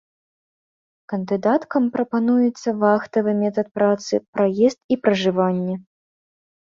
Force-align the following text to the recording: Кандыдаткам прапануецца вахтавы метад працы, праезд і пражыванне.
Кандыдаткам 1.13 1.83
прапануецца 1.97 2.69
вахтавы 2.85 3.31
метад 3.45 3.67
працы, 3.79 4.13
праезд 4.39 4.79
і 4.97 5.01
пражыванне. 5.05 5.75